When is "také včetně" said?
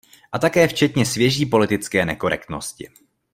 0.39-1.05